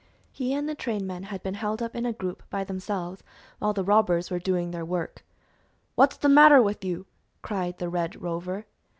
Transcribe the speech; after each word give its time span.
He 0.31 0.51
and 0.55 0.67
the 0.67 0.73
trainmen 0.73 1.21
had 1.25 1.43
been 1.43 1.53
held 1.53 1.79
up 1.79 1.95
in 1.95 2.07
a 2.07 2.11
group 2.11 2.41
by 2.49 2.63
themselves 2.63 3.21
while 3.59 3.71
the 3.71 3.83
robbers 3.83 4.31
were 4.31 4.39
doing 4.39 4.71
their 4.71 4.83
work. 4.83 5.23
"What's 5.93 6.17
the 6.17 6.27
matter 6.27 6.59
with 6.59 6.83
you?" 6.83 7.05
cried 7.43 7.77
the 7.77 7.87
Red 7.87 8.19
Rover. 8.19 8.65